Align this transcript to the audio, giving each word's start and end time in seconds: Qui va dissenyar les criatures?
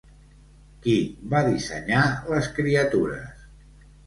Qui 0.85 0.95
va 1.33 1.41
dissenyar 1.49 2.01
les 2.33 2.49
criatures? 2.57 3.47